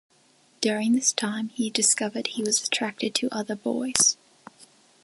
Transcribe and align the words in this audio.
During 0.61 0.93
this 0.93 1.13
time, 1.13 1.49
he 1.49 1.69
discovered 1.69 2.25
he 2.25 2.41
was 2.41 2.65
attracted 2.65 3.13
to 3.13 3.29
other 3.31 3.55
boys. 3.55 4.17